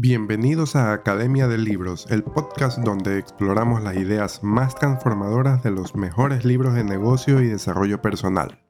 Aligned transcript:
Bienvenidos 0.00 0.76
a 0.76 0.92
Academia 0.92 1.48
de 1.48 1.58
Libros, 1.58 2.06
el 2.08 2.22
podcast 2.22 2.78
donde 2.78 3.18
exploramos 3.18 3.82
las 3.82 3.96
ideas 3.96 4.44
más 4.44 4.76
transformadoras 4.76 5.64
de 5.64 5.72
los 5.72 5.96
mejores 5.96 6.44
libros 6.44 6.74
de 6.74 6.84
negocio 6.84 7.42
y 7.42 7.48
desarrollo 7.48 8.00
personal. 8.00 8.62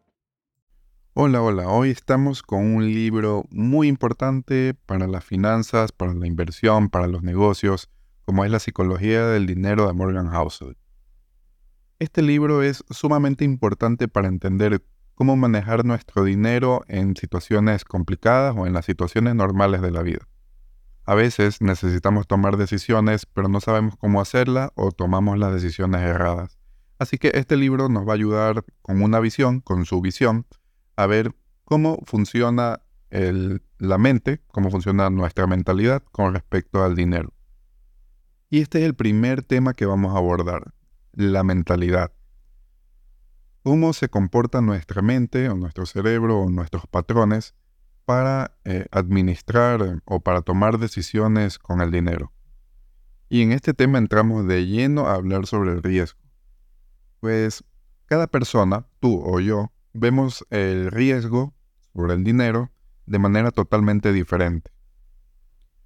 Hola, 1.12 1.42
hola, 1.42 1.68
hoy 1.68 1.90
estamos 1.90 2.42
con 2.42 2.64
un 2.74 2.94
libro 2.94 3.44
muy 3.50 3.88
importante 3.88 4.72
para 4.86 5.06
las 5.06 5.22
finanzas, 5.22 5.92
para 5.92 6.14
la 6.14 6.26
inversión, 6.26 6.88
para 6.88 7.08
los 7.08 7.22
negocios, 7.22 7.90
como 8.24 8.46
es 8.46 8.50
La 8.50 8.58
psicología 8.58 9.26
del 9.26 9.44
dinero 9.44 9.86
de 9.86 9.92
Morgan 9.92 10.28
Housel. 10.28 10.78
Este 11.98 12.22
libro 12.22 12.62
es 12.62 12.86
sumamente 12.88 13.44
importante 13.44 14.08
para 14.08 14.28
entender 14.28 14.82
cómo 15.14 15.36
manejar 15.36 15.84
nuestro 15.84 16.24
dinero 16.24 16.84
en 16.88 17.16
situaciones 17.16 17.84
complicadas 17.84 18.56
o 18.56 18.66
en 18.66 18.72
las 18.72 18.86
situaciones 18.86 19.34
normales 19.34 19.82
de 19.82 19.90
la 19.90 20.00
vida. 20.00 20.26
A 21.08 21.14
veces 21.14 21.62
necesitamos 21.62 22.26
tomar 22.26 22.58
decisiones, 22.58 23.24
pero 23.24 23.48
no 23.48 23.62
sabemos 23.62 23.96
cómo 23.96 24.20
hacerla 24.20 24.72
o 24.74 24.92
tomamos 24.92 25.38
las 25.38 25.54
decisiones 25.54 26.02
erradas. 26.02 26.58
Así 26.98 27.16
que 27.16 27.30
este 27.32 27.56
libro 27.56 27.88
nos 27.88 28.06
va 28.06 28.12
a 28.12 28.16
ayudar 28.16 28.62
con 28.82 29.00
una 29.00 29.18
visión, 29.18 29.60
con 29.60 29.86
su 29.86 30.02
visión, 30.02 30.44
a 30.96 31.06
ver 31.06 31.34
cómo 31.64 31.98
funciona 32.04 32.82
la 33.10 33.96
mente, 33.96 34.42
cómo 34.48 34.70
funciona 34.70 35.08
nuestra 35.08 35.46
mentalidad 35.46 36.02
con 36.12 36.34
respecto 36.34 36.84
al 36.84 36.94
dinero. 36.94 37.32
Y 38.50 38.60
este 38.60 38.80
es 38.80 38.84
el 38.84 38.94
primer 38.94 39.42
tema 39.42 39.72
que 39.72 39.86
vamos 39.86 40.14
a 40.14 40.18
abordar, 40.18 40.74
la 41.12 41.42
mentalidad. 41.42 42.12
Cómo 43.62 43.94
se 43.94 44.10
comporta 44.10 44.60
nuestra 44.60 45.00
mente 45.00 45.48
o 45.48 45.54
nuestro 45.54 45.86
cerebro 45.86 46.40
o 46.40 46.50
nuestros 46.50 46.86
patrones 46.86 47.54
para 48.08 48.56
eh, 48.64 48.86
administrar 48.90 50.00
o 50.06 50.20
para 50.20 50.40
tomar 50.40 50.78
decisiones 50.78 51.58
con 51.58 51.82
el 51.82 51.90
dinero. 51.90 52.32
Y 53.28 53.42
en 53.42 53.52
este 53.52 53.74
tema 53.74 53.98
entramos 53.98 54.48
de 54.48 54.64
lleno 54.64 55.08
a 55.08 55.12
hablar 55.12 55.44
sobre 55.44 55.72
el 55.72 55.82
riesgo. 55.82 56.18
Pues 57.20 57.64
cada 58.06 58.26
persona, 58.26 58.86
tú 58.98 59.20
o 59.22 59.40
yo, 59.40 59.72
vemos 59.92 60.46
el 60.48 60.90
riesgo 60.90 61.54
sobre 61.92 62.14
el 62.14 62.24
dinero 62.24 62.70
de 63.04 63.18
manera 63.18 63.50
totalmente 63.50 64.10
diferente. 64.14 64.70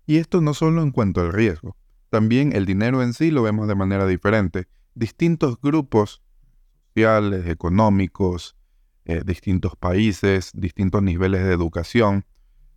Y 0.06 0.19
esto 0.19 0.41
no 0.41 0.54
solo 0.54 0.82
en 0.82 0.92
cuanto 0.92 1.22
al 1.22 1.32
riesgo, 1.32 1.77
también 2.08 2.54
el 2.54 2.66
dinero 2.66 3.02
en 3.02 3.14
sí 3.14 3.32
lo 3.32 3.42
vemos 3.42 3.66
de 3.66 3.75
manera 3.75 4.06
diferente. 4.06 4.69
Distintos 4.94 5.60
grupos 5.60 6.22
sociales, 6.86 7.48
económicos, 7.48 8.54
eh, 9.05 9.22
distintos 9.25 9.75
países, 9.77 10.53
distintos 10.55 11.03
niveles 11.03 11.45
de 11.45 11.53
educación 11.53 12.25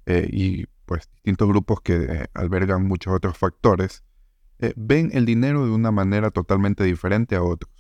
eh, 0.08 0.28
y 0.32 0.66
pues 0.86 1.08
distintos 1.14 1.48
grupos 1.48 1.82
que 1.82 1.96
eh, 1.96 2.26
albergan 2.34 2.88
muchos 2.88 3.14
otros 3.14 3.38
factores, 3.38 4.04
ven 4.78 5.12
el 5.14 5.26
dinero 5.26 5.66
de 5.66 5.72
una 5.72 5.92
manera 5.92 6.32
totalmente 6.32 6.84
diferente 6.84 7.36
a 7.36 7.44
otros. 7.44 7.72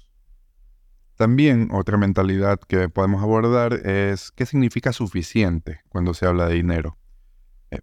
También 1.16 1.70
otra 1.72 1.98
mentalidad 1.98 2.60
que 2.60 2.90
podemos 2.90 3.24
abordar 3.24 3.74
es 3.74 4.32
qué 4.32 4.46
significa 4.46 4.92
suficiente 4.92 5.80
cuando 5.90 6.14
se 6.14 6.28
habla 6.28 6.48
de 6.48 6.56
dinero. 6.56 6.98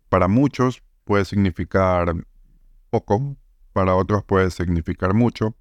para 0.08 0.28
muchos 0.28 0.82
puede 1.04 1.24
significar 1.24 2.14
poco, 2.90 3.36
para 3.72 3.96
otros 3.96 4.22
puede 4.24 4.50
significar 4.50 5.14
mucho, 5.14 5.56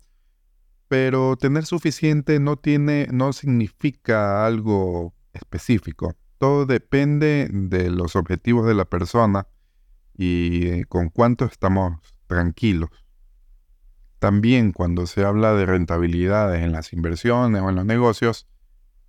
pero 0.92 1.38
tener 1.38 1.66
suficiente 1.66 2.42
no 2.42 2.58
tiene, 2.58 3.08
no 3.14 3.31
significa 3.31 4.45
algo 4.45 5.14
específico. 5.31 6.17
Todo 6.38 6.66
depende 6.66 7.47
de 7.50 7.89
los 7.89 8.17
objetivos 8.17 8.67
de 8.67 8.73
la 8.73 8.84
persona 8.84 9.47
y 10.17 10.84
con 10.89 11.08
cuánto 11.08 11.45
estamos 11.45 11.94
tranquilos. 12.28 12.89
También 14.19 14.73
cuando 14.73 15.08
se 15.08 15.23
habla 15.23 15.53
de 15.53 15.66
rentabilidades 15.66 16.62
en 16.62 16.73
las 16.73 16.92
inversiones 16.92 17.62
o 17.62 17.69
en 17.69 17.75
los 17.78 17.86
negocios, 17.86 18.50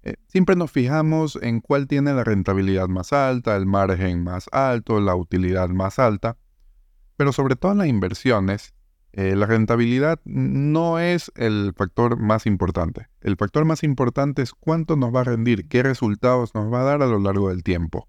eh, 0.04 0.14
siempre 0.28 0.54
nos 0.54 0.70
fijamos 0.70 1.36
en 1.42 1.60
cuál 1.60 1.88
tiene 1.88 2.14
la 2.14 2.22
rentabilidad 2.22 2.86
más 2.86 3.12
alta, 3.12 3.56
el 3.56 3.66
margen 3.66 4.22
más 4.22 4.46
alto, 4.52 5.00
la 5.00 5.16
utilidad 5.16 5.68
más 5.70 5.98
alta, 5.98 6.36
pero 7.16 7.32
sobre 7.32 7.56
todo 7.56 7.72
en 7.72 7.78
las 7.78 7.88
inversiones, 7.88 8.72
eh, 9.12 9.36
la 9.36 9.46
rentabilidad 9.46 10.20
no 10.24 10.98
es 10.98 11.30
el 11.34 11.74
factor 11.76 12.18
más 12.18 12.46
importante. 12.46 13.08
El 13.20 13.36
factor 13.36 13.64
más 13.64 13.82
importante 13.82 14.40
es 14.40 14.52
cuánto 14.52 14.96
nos 14.96 15.14
va 15.14 15.20
a 15.20 15.24
rendir, 15.24 15.68
qué 15.68 15.82
resultados 15.82 16.54
nos 16.54 16.72
va 16.72 16.80
a 16.80 16.84
dar 16.84 17.02
a 17.02 17.06
lo 17.06 17.18
largo 17.18 17.50
del 17.50 17.62
tiempo. 17.62 18.08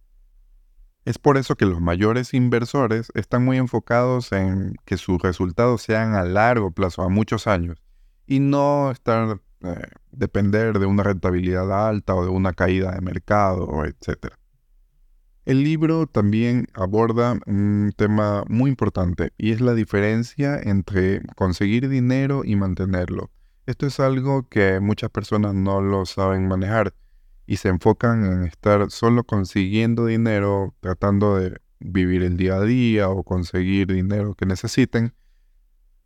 Es 1.03 1.19
por 1.19 1.37
eso 1.37 1.55
que 1.55 1.65
los 1.65 1.81
mayores 1.81 2.33
inversores 2.33 3.11
están 3.13 3.43
muy 3.43 3.57
enfocados 3.57 4.31
en 4.31 4.75
que 4.85 4.95
sus 4.95 5.21
resultados 5.21 5.81
sean 5.81 6.15
a 6.15 6.23
largo 6.23 6.71
plazo, 6.71 7.01
a 7.01 7.09
muchos 7.09 7.47
años, 7.47 7.83
y 8.25 8.39
no 8.39 8.89
estar 8.89 9.41
eh, 9.61 9.87
depender 10.11 10.79
de 10.79 10.85
una 10.85 11.03
rentabilidad 11.03 11.87
alta 11.87 12.15
o 12.15 12.23
de 12.23 12.29
una 12.29 12.53
caída 12.53 12.91
de 12.91 13.01
mercado, 13.01 13.83
etc. 13.83 14.33
El 15.45 15.61
libro 15.61 16.07
también 16.07 16.67
aborda 16.73 17.37
un 17.47 17.91
tema 17.97 18.45
muy 18.47 18.69
importante 18.69 19.33
y 19.37 19.51
es 19.51 19.59
la 19.59 19.73
diferencia 19.73 20.57
entre 20.57 21.21
conseguir 21.35 21.89
dinero 21.89 22.43
y 22.45 22.55
mantenerlo. 22.55 23.29
Esto 23.65 23.85
es 23.85 23.99
algo 23.99 24.47
que 24.47 24.79
muchas 24.79 25.09
personas 25.09 25.53
no 25.53 25.81
lo 25.81 26.05
saben 26.05 26.47
manejar 26.47 26.93
y 27.45 27.57
se 27.57 27.67
enfocan 27.67 28.25
en 28.25 28.43
estar 28.43 28.89
solo 28.89 29.25
consiguiendo 29.25 30.05
dinero, 30.05 30.75
tratando 30.79 31.35
de 31.35 31.59
vivir 31.79 32.23
el 32.23 32.37
día 32.37 32.55
a 32.55 32.61
día 32.63 33.09
o 33.09 33.23
conseguir 33.23 33.87
dinero 33.87 34.35
que 34.35 34.45
necesiten, 34.45 35.13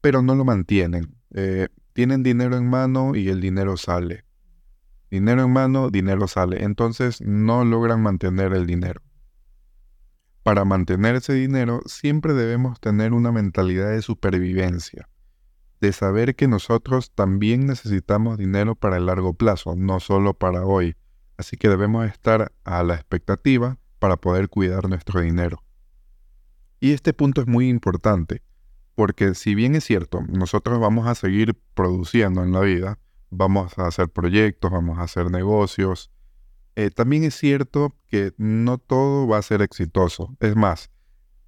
pero 0.01 0.23
no 0.23 0.33
lo 0.33 0.45
mantienen. 0.45 1.15
Eh, 1.35 1.67
tienen 1.93 2.23
dinero 2.23 2.57
en 2.57 2.67
mano 2.67 3.13
y 3.13 3.29
el 3.29 3.39
dinero 3.39 3.77
sale. 3.77 4.25
Dinero 5.11 5.43
en 5.43 5.53
mano, 5.53 5.91
dinero 5.91 6.27
sale. 6.27 6.63
Entonces 6.63 7.21
no 7.21 7.63
logran 7.65 8.01
mantener 8.01 8.53
el 8.53 8.65
dinero. 8.65 9.01
Para 10.47 10.63
mantener 10.63 11.15
ese 11.15 11.33
dinero 11.33 11.81
siempre 11.87 12.33
debemos 12.33 12.79
tener 12.79 13.11
una 13.11 13.33
mentalidad 13.33 13.89
de 13.89 14.01
supervivencia, 14.01 15.09
de 15.81 15.91
saber 15.91 16.37
que 16.37 16.47
nosotros 16.47 17.11
también 17.13 17.65
necesitamos 17.65 18.37
dinero 18.37 18.73
para 18.73 18.95
el 18.95 19.07
largo 19.07 19.33
plazo, 19.33 19.75
no 19.75 19.99
solo 19.99 20.35
para 20.35 20.63
hoy. 20.63 20.95
Así 21.35 21.57
que 21.57 21.67
debemos 21.67 22.07
estar 22.07 22.53
a 22.63 22.81
la 22.83 22.95
expectativa 22.95 23.77
para 23.99 24.15
poder 24.15 24.47
cuidar 24.47 24.87
nuestro 24.87 25.19
dinero. 25.19 25.65
Y 26.79 26.93
este 26.93 27.11
punto 27.11 27.41
es 27.41 27.47
muy 27.47 27.67
importante, 27.67 28.41
porque 28.95 29.35
si 29.35 29.53
bien 29.53 29.75
es 29.75 29.83
cierto, 29.83 30.21
nosotros 30.29 30.79
vamos 30.79 31.07
a 31.07 31.15
seguir 31.15 31.59
produciendo 31.73 32.41
en 32.41 32.53
la 32.53 32.61
vida, 32.61 32.99
vamos 33.31 33.77
a 33.77 33.87
hacer 33.87 34.07
proyectos, 34.07 34.71
vamos 34.71 34.97
a 34.97 35.01
hacer 35.01 35.29
negocios, 35.29 36.09
eh, 36.77 36.91
también 36.91 37.23
es 37.23 37.33
cierto 37.33 37.95
que 38.05 38.33
no 38.37 38.77
todo 38.77 39.27
va 39.27 39.39
a 39.39 39.41
ser 39.41 39.63
exitoso. 39.63 40.37
Es 40.39 40.55
más, 40.55 40.91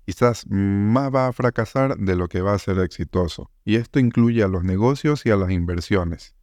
quizás 0.03 0.43
más 0.49 1.13
va 1.13 1.27
a 1.27 1.33
fracasar 1.33 1.97
de 1.97 2.15
lo 2.15 2.27
que 2.27 2.41
va 2.41 2.55
a 2.55 2.57
ser 2.57 2.79
exitoso. 2.79 3.51
Y 3.63 3.75
esto 3.75 3.99
incluye 3.99 4.41
a 4.41 4.47
los 4.47 4.63
negocios 4.63 5.27
y 5.27 5.29
a 5.29 5.35
las 5.35 5.51
inversiones. 5.51 6.33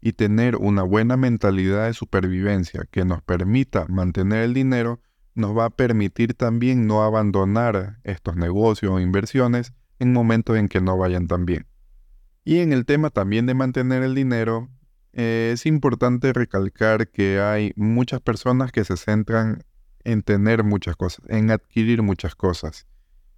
Y 0.00 0.14
tener 0.14 0.56
una 0.56 0.82
buena 0.82 1.18
mentalidad 1.18 1.84
de 1.84 1.92
supervivencia 1.92 2.88
que 2.90 3.04
nos 3.04 3.20
permita 3.20 3.84
mantener 3.90 4.44
el 4.44 4.54
dinero 4.54 5.02
nos 5.34 5.54
va 5.54 5.66
a 5.66 5.70
permitir 5.70 6.32
también 6.32 6.86
no 6.86 7.02
abandonar 7.02 8.00
estos 8.02 8.36
negocios 8.36 8.92
o 8.92 9.00
inversiones 9.00 9.74
en 9.98 10.14
momentos 10.14 10.56
en 10.56 10.68
que 10.68 10.80
no 10.80 10.96
vayan 10.96 11.26
tan 11.26 11.44
bien. 11.44 11.66
Y 12.46 12.60
en 12.60 12.72
el 12.72 12.86
tema 12.86 13.10
también 13.10 13.44
de 13.44 13.52
mantener 13.52 14.02
el 14.02 14.14
dinero, 14.14 14.70
eh, 15.12 15.50
es 15.54 15.66
importante 15.66 16.32
recalcar 16.32 17.08
que 17.10 17.40
hay 17.40 17.72
muchas 17.76 18.20
personas 18.20 18.72
que 18.72 18.84
se 18.84 18.96
centran 18.96 19.64
en 20.04 20.22
tener 20.22 20.64
muchas 20.64 20.96
cosas, 20.96 21.24
en 21.28 21.50
adquirir 21.50 22.02
muchas 22.02 22.34
cosas. 22.34 22.86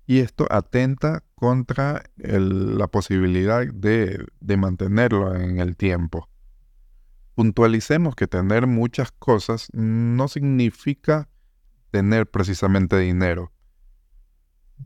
Y 0.07 0.19
esto 0.19 0.47
atenta 0.51 1.25
contra 1.35 2.05
la 2.17 2.87
posibilidad 2.89 3.67
de, 3.67 4.25
de 4.41 4.57
mantenerlo 4.57 5.35
en 5.35 5.59
el 5.59 5.77
tiempo. 5.77 6.29
Puntualicemos 7.35 8.15
que 8.15 8.27
tener 8.27 8.67
muchas 8.67 9.11
cosas 9.13 9.69
no 9.73 10.29
significa 10.29 11.29
tener 11.91 12.31
precisamente 12.31 12.99
dinero. 12.99 13.53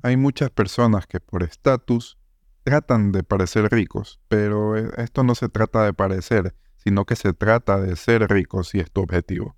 Hay 0.03 0.17
muchas 0.17 0.51
personas 0.51 1.07
que 1.07 1.21
por 1.21 1.43
estatus 1.43 2.19
tratan 2.63 3.13
de 3.13 3.23
parecer 3.23 3.71
ricos, 3.71 4.21
pero 4.29 4.77
eh, 4.77 4.91
esto 4.99 5.25
no 5.25 5.35
se 5.35 5.49
trata 5.49 5.85
de 5.85 5.95
parecer, 5.95 6.55
sino 6.89 7.05
que 7.05 7.17
se 7.17 7.35
trata 7.35 7.79
de 7.79 7.97
ser 7.97 8.27
ricos 8.31 8.69
si 8.69 8.81
es 8.81 8.91
tu 8.91 9.03
objetivo. 9.03 9.55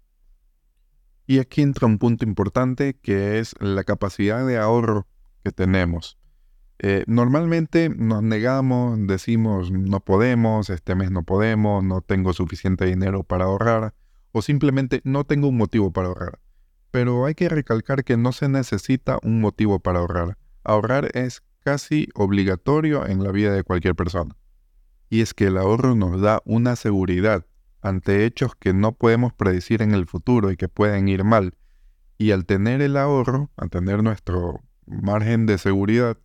Y 1.29 1.39
aquí 1.39 1.63
entra 1.63 1.87
un 1.87 1.99
punto 1.99 2.25
importante 2.25 2.99
que 3.01 3.39
es 3.39 3.55
la 3.61 3.85
capacidad 3.85 4.45
de 4.45 4.59
ahorro 4.59 5.07
que 5.45 5.53
tenemos. 5.53 6.19
Eh, 6.81 7.05
normalmente 7.07 7.89
nos 7.89 8.25
negamos, 8.25 8.99
decimos 9.07 9.71
no 9.71 10.01
podemos, 10.01 10.71
este 10.71 10.97
mes 10.97 11.13
no 11.13 11.23
podemos, 11.23 11.85
no 11.85 12.01
tengo 12.01 12.33
suficiente 12.33 12.85
dinero 12.85 13.23
para 13.23 13.45
ahorrar 13.45 13.95
o 14.33 14.43
simplemente 14.43 15.01
no 15.05 15.23
tengo 15.23 15.47
un 15.47 15.57
motivo 15.57 15.93
para 15.93 16.09
ahorrar. 16.09 16.41
Pero 16.91 17.27
hay 17.27 17.37
que 17.37 17.49
recalcar 17.49 18.03
que 18.03 18.17
no 18.17 18.33
se 18.33 18.49
necesita 18.49 19.21
un 19.23 19.41
motivo 19.41 19.79
para 19.79 20.01
ahorrar. 20.01 20.37
Ahorrar 20.65 21.17
es 21.17 21.45
casi 21.61 22.09
obligatorio 22.17 23.07
en 23.07 23.23
la 23.23 23.31
vida 23.31 23.53
de 23.53 23.63
cualquier 23.63 23.95
persona. 23.95 24.37
Y 25.11 25.21
es 25.21 25.35
que 25.35 25.49
el 25.49 25.59
ahorro 25.59 25.97
nos 25.97 26.21
da 26.21 26.41
una 26.45 26.77
seguridad 26.77 27.45
ante 27.83 28.25
hechos 28.25 28.55
que 28.55 28.73
no 28.73 28.93
podemos 28.93 29.33
predecir 29.33 29.83
en 29.83 29.93
el 29.93 30.07
futuro 30.07 30.51
y 30.51 30.57
que 30.57 30.69
pueden 30.69 31.09
ir 31.09 31.25
mal. 31.25 31.55
Y 32.17 32.31
al 32.31 32.47
tener 32.47 32.81
el 32.81 32.97
ahorro, 32.97 33.51
al 33.57 33.71
tener 33.71 34.03
nuestro 34.03 34.63
margen 34.87 35.47
de 35.47 35.59
seguridad, 35.59 36.17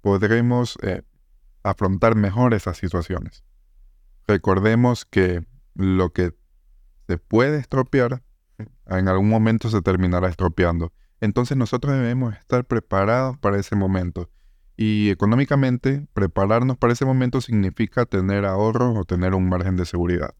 podremos 0.00 0.78
eh, 0.82 1.02
afrontar 1.62 2.14
mejor 2.14 2.54
esas 2.54 2.78
situaciones. 2.78 3.44
Recordemos 4.26 5.04
que 5.04 5.44
lo 5.74 6.12
que 6.12 6.34
se 7.08 7.18
puede 7.18 7.58
estropear, 7.58 8.22
en 8.86 9.08
algún 9.08 9.28
momento 9.28 9.68
se 9.68 9.82
terminará 9.82 10.28
estropeando. 10.28 10.92
Entonces 11.20 11.56
nosotros 11.56 11.92
debemos 11.94 12.34
estar 12.36 12.64
preparados 12.64 13.36
para 13.38 13.58
ese 13.58 13.76
momento. 13.76 14.30
Y 14.82 15.10
económicamente, 15.10 16.06
prepararnos 16.14 16.78
para 16.78 16.94
ese 16.94 17.04
momento 17.04 17.42
significa 17.42 18.06
tener 18.06 18.46
ahorros 18.46 18.96
o 18.96 19.04
tener 19.04 19.34
un 19.34 19.46
margen 19.46 19.76
de 19.76 19.84
seguridad. 19.84 20.34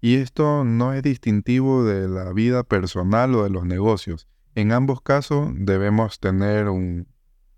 Y 0.00 0.14
esto 0.14 0.64
no 0.64 0.94
es 0.94 1.02
distintivo 1.02 1.84
de 1.84 2.08
la 2.08 2.32
vida 2.32 2.62
personal 2.62 3.34
o 3.34 3.44
de 3.44 3.50
los 3.50 3.66
negocios. 3.66 4.26
En 4.54 4.72
ambos 4.72 5.02
casos 5.02 5.50
debemos 5.56 6.20
tener 6.20 6.70
un 6.70 7.06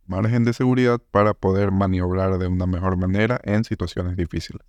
margen 0.06 0.42
de 0.42 0.54
seguridad 0.54 1.00
para 1.12 1.34
poder 1.34 1.70
maniobrar 1.70 2.36
de 2.38 2.48
una 2.48 2.66
mejor 2.66 2.96
manera 2.96 3.40
en 3.44 3.62
situaciones 3.62 4.16
difíciles. 4.16 4.66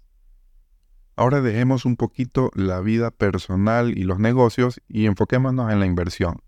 Ahora 1.15 1.41
dejemos 1.41 1.85
un 1.85 1.95
poquito 1.95 2.51
la 2.53 2.79
vida 2.79 3.09
personal 3.09 3.97
y 3.97 4.03
los 4.03 4.19
negocios 4.19 4.81
y 4.87 5.07
enfoquémonos 5.07 5.73
en 5.73 5.79
la 5.79 5.87
inversión, 5.87 6.43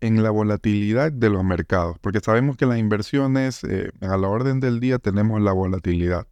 en 0.00 0.22
la 0.22 0.30
volatilidad 0.30 1.12
de 1.12 1.30
los 1.30 1.44
mercados, 1.44 1.98
porque 2.00 2.20
sabemos 2.20 2.56
que 2.56 2.66
las 2.66 2.78
inversiones 2.78 3.64
eh, 3.64 3.90
a 4.00 4.16
la 4.16 4.28
orden 4.28 4.60
del 4.60 4.80
día 4.80 4.98
tenemos 4.98 5.40
la 5.40 5.52
volatilidad. 5.52 6.26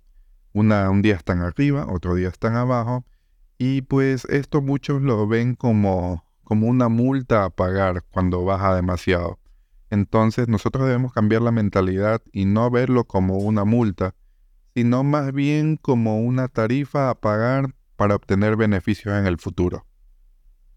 Una, 0.53 0.91
un 0.91 1.03
día 1.03 1.14
están 1.14 1.41
arriba, 1.41 1.87
otro 1.88 2.14
día 2.14 2.29
están 2.29 2.56
abajo, 2.56 3.05
y 3.59 3.82
pues 3.82 4.25
esto 4.26 4.61
muchos 4.61 5.03
lo 5.03 5.26
ven 5.26 5.55
como, 5.55 6.25
como 6.44 6.67
una 6.67 6.88
multa 6.88 7.44
a 7.44 7.50
pagar 7.50 8.05
cuando 8.11 8.44
baja 8.44 8.75
demasiado. 8.75 9.38
Entonces 9.88 10.49
nosotros 10.49 10.87
debemos 10.87 11.12
cambiar 11.12 11.43
la 11.43 11.53
mentalidad 11.53 12.23
y 12.32 12.47
no 12.47 12.70
verlo 12.70 13.05
como 13.05 13.37
una 13.37 13.64
multa, 13.64 14.14
sino 14.75 15.05
más 15.05 15.32
bien 15.32 15.76
como 15.76 16.20
una 16.20 16.49
tarifa 16.49 17.11
a 17.11 17.14
pagar 17.14 17.75
para 17.97 18.17
obtener 18.17 18.56
beneficios 18.56 19.14
en 19.14 19.26
el 19.26 19.38
futuro. 19.38 19.87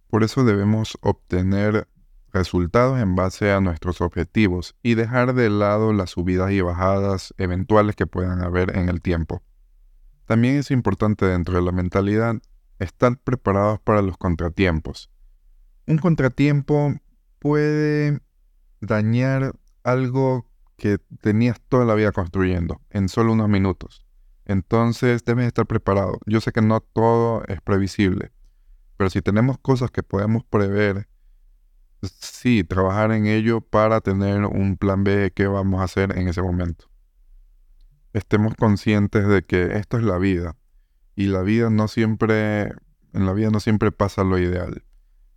Por 0.09 0.23
eso 0.23 0.43
debemos 0.43 0.97
obtener 1.01 1.87
resultados 2.35 2.99
en 2.99 3.15
base 3.15 3.51
a 3.51 3.61
nuestros 3.61 4.01
objetivos 4.01 4.75
y 4.83 4.95
dejar 4.95 5.33
de 5.33 5.49
lado 5.49 5.93
las 5.93 6.11
subidas 6.11 6.51
y 6.51 6.59
bajadas 6.59 7.33
eventuales 7.37 7.95
que 7.95 8.07
puedan 8.07 8.43
haber 8.43 8.77
en 8.77 8.89
el 8.89 9.01
tiempo. 9.01 9.41
También 10.25 10.57
es 10.57 10.69
importante 10.69 11.25
dentro 11.25 11.55
de 11.55 11.61
la 11.61 11.71
mentalidad 11.71 12.35
estar 12.77 13.17
preparados 13.17 13.79
para 13.79 14.01
los 14.01 14.17
contratiempos. 14.17 15.09
Un 15.87 15.97
contratiempo 15.97 16.95
puede 17.39 18.19
dañar 18.81 19.53
algo 19.83 20.45
que 20.75 20.97
tenías 21.21 21.61
toda 21.69 21.85
la 21.85 21.95
vida 21.95 22.11
construyendo 22.11 22.81
en 22.89 23.07
solo 23.07 23.31
unos 23.31 23.47
minutos. 23.47 24.05
Entonces 24.43 25.23
debes 25.23 25.47
estar 25.47 25.67
preparado. 25.67 26.19
Yo 26.25 26.41
sé 26.41 26.51
que 26.51 26.61
no 26.61 26.81
todo 26.81 27.45
es 27.47 27.61
previsible, 27.61 28.33
pero 28.97 29.09
si 29.09 29.21
tenemos 29.21 29.57
cosas 29.57 29.89
que 29.89 30.03
podemos 30.03 30.43
prever, 30.43 31.07
sí, 32.45 32.63
trabajar 32.63 33.11
en 33.11 33.25
ello 33.25 33.59
para 33.59 34.01
tener 34.01 34.45
un 34.45 34.77
plan 34.77 35.03
B 35.03 35.31
que 35.33 35.47
vamos 35.47 35.81
a 35.81 35.85
hacer 35.85 36.15
en 36.15 36.27
ese 36.27 36.43
momento. 36.43 36.85
Estemos 38.13 38.53
conscientes 38.53 39.27
de 39.27 39.41
que 39.41 39.77
esto 39.77 39.97
es 39.97 40.03
la 40.03 40.19
vida 40.19 40.55
y 41.15 41.25
la 41.25 41.41
vida 41.41 41.71
no 41.71 41.87
siempre, 41.87 42.65
en 43.13 43.25
la 43.25 43.33
vida 43.33 43.49
no 43.49 43.59
siempre 43.59 43.91
pasa 43.91 44.23
lo 44.23 44.37
ideal. 44.37 44.83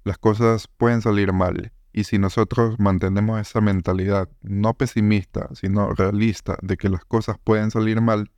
Las 0.05 0.19
cosas 0.19 0.69
pueden 0.69 1.00
salir 1.00 1.32
mal 1.32 1.72
y 1.94 2.05
si 2.05 2.19
nosotros 2.19 2.78
mantenemos 2.78 3.40
esa 3.40 3.62
mentalidad 3.62 4.28
no 4.43 4.75
pesimista, 4.75 5.49
sino 5.54 5.94
realista 5.94 6.58
de 6.61 6.76
que 6.76 6.90
las 6.90 7.06
cosas 7.06 7.38
pueden 7.43 7.70
salir 7.70 8.02
mal, 8.02 8.31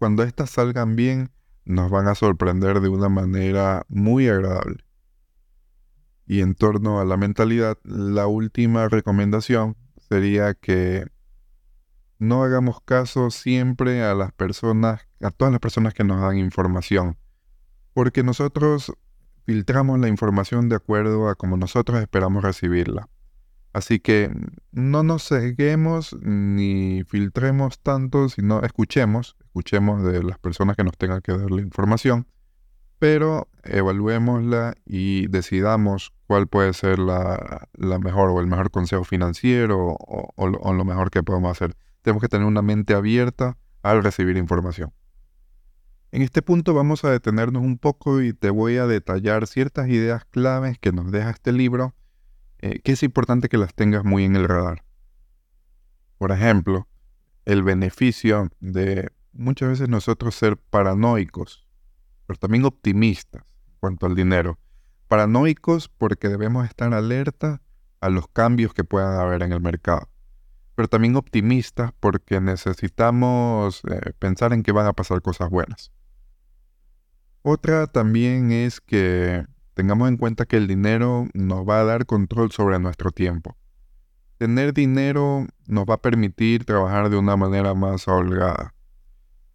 cuando 0.00 0.24
éstas 0.24 0.50
salgan 0.50 0.96
bien, 0.96 1.30
nos 1.64 1.88
van 1.88 2.08
a 2.08 2.16
sorprender 2.16 2.80
de 2.80 2.88
una 2.88 3.08
manera 3.08 3.86
muy 3.88 4.26
agradable. 4.26 4.87
Y 6.28 6.42
en 6.42 6.54
torno 6.54 7.00
a 7.00 7.06
la 7.06 7.16
mentalidad, 7.16 7.78
la 7.84 8.26
última 8.26 8.86
recomendación 8.88 9.76
sería 9.96 10.52
que 10.52 11.06
no 12.18 12.44
hagamos 12.44 12.82
caso 12.82 13.30
siempre 13.30 14.02
a 14.02 14.14
las 14.14 14.32
personas, 14.32 15.08
a 15.22 15.30
todas 15.30 15.52
las 15.52 15.60
personas 15.60 15.94
que 15.94 16.04
nos 16.04 16.20
dan 16.20 16.36
información, 16.36 17.16
porque 17.94 18.22
nosotros 18.22 18.92
filtramos 19.46 19.98
la 20.00 20.08
información 20.08 20.68
de 20.68 20.76
acuerdo 20.76 21.30
a 21.30 21.34
como 21.34 21.56
nosotros 21.56 21.98
esperamos 21.98 22.42
recibirla. 22.42 23.08
Así 23.72 23.98
que 23.98 24.30
no 24.70 25.02
nos 25.02 25.28
ceguemos 25.28 26.14
ni 26.20 27.04
filtremos 27.04 27.80
tanto, 27.80 28.28
sino 28.28 28.62
escuchemos, 28.62 29.36
escuchemos 29.44 30.04
de 30.04 30.22
las 30.22 30.38
personas 30.38 30.76
que 30.76 30.84
nos 30.84 30.98
tengan 30.98 31.22
que 31.22 31.32
dar 31.32 31.50
la 31.50 31.62
información, 31.62 32.26
pero 32.98 33.48
evaluémosla 33.64 34.74
y 34.84 35.26
decidamos 35.28 36.12
cuál 36.26 36.46
puede 36.46 36.72
ser 36.72 36.98
la, 36.98 37.68
mejor 38.00 38.30
o 38.30 38.40
el 38.40 38.46
mejor 38.46 38.70
consejo 38.70 39.04
financiero 39.04 39.96
o 39.98 40.72
lo 40.72 40.84
mejor 40.84 41.10
que 41.10 41.22
podemos 41.22 41.50
hacer. 41.50 41.76
Tenemos 42.02 42.22
que 42.22 42.28
tener 42.28 42.46
una 42.46 42.62
mente 42.62 42.94
abierta 42.94 43.56
al 43.82 44.02
recibir 44.02 44.36
información. 44.36 44.92
En 46.10 46.22
este 46.22 46.40
punto 46.40 46.72
vamos 46.72 47.04
a 47.04 47.10
detenernos 47.10 47.62
un 47.62 47.76
poco 47.76 48.22
y 48.22 48.32
te 48.32 48.48
voy 48.48 48.78
a 48.78 48.86
detallar 48.86 49.46
ciertas 49.46 49.88
ideas 49.88 50.24
claves 50.24 50.78
que 50.78 50.90
nos 50.90 51.12
deja 51.12 51.30
este 51.30 51.52
libro, 51.52 51.94
eh, 52.60 52.80
que 52.80 52.92
es 52.92 53.02
importante 53.02 53.50
que 53.50 53.58
las 53.58 53.74
tengas 53.74 54.04
muy 54.04 54.24
en 54.24 54.34
el 54.34 54.48
radar. 54.48 54.84
Por 56.16 56.32
ejemplo, 56.32 56.88
el 57.44 57.62
beneficio 57.62 58.48
de 58.60 59.10
muchas 59.32 59.68
veces 59.68 59.90
nosotros 59.90 60.34
ser 60.34 60.56
paranoicos, 60.56 61.67
pero 62.28 62.38
también 62.38 62.66
optimistas 62.66 63.42
en 63.66 63.74
cuanto 63.80 64.04
al 64.04 64.14
dinero. 64.14 64.58
Paranoicos 65.08 65.88
porque 65.88 66.28
debemos 66.28 66.66
estar 66.66 66.92
alerta 66.92 67.62
a 68.02 68.10
los 68.10 68.28
cambios 68.28 68.74
que 68.74 68.84
puedan 68.84 69.18
haber 69.18 69.42
en 69.42 69.52
el 69.52 69.62
mercado, 69.62 70.10
pero 70.74 70.88
también 70.88 71.16
optimistas 71.16 71.90
porque 71.98 72.38
necesitamos 72.42 73.80
eh, 73.90 74.12
pensar 74.18 74.52
en 74.52 74.62
que 74.62 74.72
van 74.72 74.86
a 74.86 74.92
pasar 74.92 75.22
cosas 75.22 75.48
buenas. 75.48 75.90
Otra 77.40 77.86
también 77.86 78.52
es 78.52 78.82
que 78.82 79.46
tengamos 79.72 80.10
en 80.10 80.18
cuenta 80.18 80.44
que 80.44 80.58
el 80.58 80.66
dinero 80.66 81.28
nos 81.32 81.66
va 81.66 81.80
a 81.80 81.84
dar 81.84 82.04
control 82.04 82.52
sobre 82.52 82.78
nuestro 82.78 83.10
tiempo. 83.10 83.56
Tener 84.36 84.74
dinero 84.74 85.46
nos 85.66 85.86
va 85.86 85.94
a 85.94 86.02
permitir 86.02 86.66
trabajar 86.66 87.08
de 87.08 87.16
una 87.16 87.36
manera 87.36 87.72
más 87.72 88.06
holgada. 88.06 88.74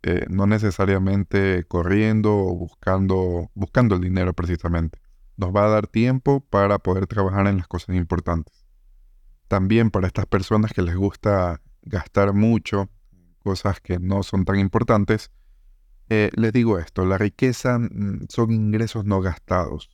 Eh, 0.06 0.26
no 0.30 0.46
necesariamente 0.48 1.64
corriendo 1.64 2.36
o 2.36 2.54
buscando, 2.56 3.50
buscando 3.54 3.96
el 3.96 4.02
dinero 4.02 4.34
precisamente. 4.34 5.00
Nos 5.38 5.56
va 5.56 5.66
a 5.66 5.70
dar 5.70 5.88
tiempo 5.88 6.42
para 6.42 6.78
poder 6.80 7.08
trabajar 7.08 7.48
en 7.48 7.56
las 7.56 7.68
cosas 7.70 7.96
importantes. 7.96 8.66
También 9.48 9.92
para 9.92 10.08
estas 10.08 10.26
personas 10.26 10.74
que 10.74 10.82
les 10.82 10.98
gusta 10.98 11.62
gastar 11.84 12.34
mucho, 12.34 12.90
cosas 13.40 13.80
que 13.80 13.98
no 13.98 14.24
son 14.24 14.44
tan 14.44 14.60
importantes, 14.60 15.32
eh, 16.10 16.30
les 16.36 16.52
digo 16.52 16.80
esto, 16.80 17.06
la 17.06 17.18
riqueza 17.18 17.80
mm, 17.80 18.26
son 18.28 18.52
ingresos 18.52 19.06
no 19.06 19.22
gastados. 19.22 19.90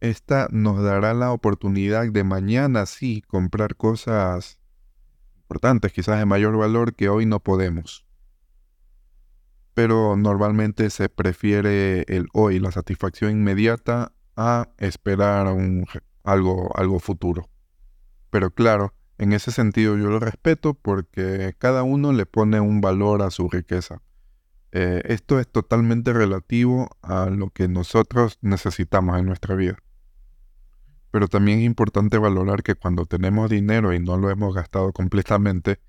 Esta 0.00 0.48
nos 0.50 0.82
dará 0.82 1.14
la 1.14 1.30
oportunidad 1.30 2.10
de 2.10 2.24
mañana 2.24 2.84
sí 2.86 3.22
comprar 3.22 3.76
cosas 3.76 4.58
importantes, 5.36 5.92
quizás 5.92 6.18
de 6.18 6.26
mayor 6.26 6.56
valor 6.56 6.94
que 6.96 7.08
hoy 7.08 7.26
no 7.26 7.38
podemos. 7.38 8.05
Pero 9.76 10.16
normalmente 10.16 10.88
se 10.88 11.10
prefiere 11.10 12.06
el 12.08 12.28
hoy, 12.32 12.60
la 12.60 12.72
satisfacción 12.72 13.32
inmediata, 13.32 14.14
a 14.34 14.70
esperar 14.78 15.46
algo, 16.24 16.70
algo 16.74 16.98
futuro. 16.98 17.50
Pero 18.30 18.52
claro, 18.52 18.94
en 19.18 19.34
ese 19.34 19.50
sentido 19.50 19.98
yo 19.98 20.08
lo 20.08 20.18
respeto 20.18 20.72
porque 20.72 21.54
cada 21.58 21.82
uno 21.82 22.14
le 22.14 22.24
pone 22.24 22.58
un 22.58 22.80
valor 22.80 23.20
a 23.20 23.30
su 23.30 23.50
riqueza. 23.50 24.00
Eh, 24.72 25.02
esto 25.04 25.38
es 25.38 25.46
totalmente 25.46 26.14
relativo 26.14 26.88
a 27.02 27.26
lo 27.26 27.50
que 27.50 27.68
nosotros 27.68 28.38
necesitamos 28.40 29.18
en 29.18 29.26
nuestra 29.26 29.56
vida. 29.56 29.76
Pero 31.10 31.28
también 31.28 31.58
es 31.58 31.66
importante 31.66 32.16
valorar 32.16 32.62
que 32.62 32.76
cuando 32.76 33.04
tenemos 33.04 33.50
dinero 33.50 33.92
y 33.92 34.00
no 34.00 34.16
lo 34.16 34.30
hemos 34.30 34.54
gastado 34.54 34.94
completamente, 34.94 35.80